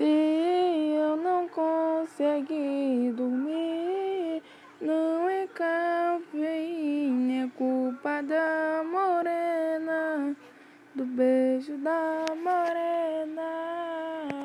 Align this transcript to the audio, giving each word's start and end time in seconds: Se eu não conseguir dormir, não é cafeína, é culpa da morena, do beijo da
Se 0.00 0.96
eu 0.96 1.14
não 1.14 1.46
conseguir 1.46 3.12
dormir, 3.12 4.42
não 4.80 5.28
é 5.28 5.46
cafeína, 5.48 7.44
é 7.44 7.50
culpa 7.54 8.22
da 8.22 8.82
morena, 8.82 10.34
do 10.94 11.04
beijo 11.04 11.76
da 11.76 12.24